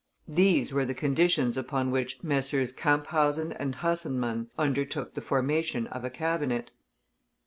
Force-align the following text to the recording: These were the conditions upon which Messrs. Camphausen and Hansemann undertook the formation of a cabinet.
These 0.27 0.73
were 0.73 0.83
the 0.83 0.95
conditions 0.95 1.57
upon 1.57 1.91
which 1.91 2.23
Messrs. 2.23 2.71
Camphausen 2.73 3.51
and 3.59 3.75
Hansemann 3.75 4.49
undertook 4.57 5.13
the 5.13 5.21
formation 5.21 5.85
of 5.85 6.03
a 6.03 6.09
cabinet. 6.09 6.71